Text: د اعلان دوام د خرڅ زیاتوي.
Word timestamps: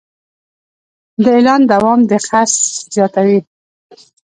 د 1.23 1.25
اعلان 1.35 1.61
دوام 1.71 1.99
د 2.09 2.11
خرڅ 2.27 2.53
زیاتوي. 2.93 3.39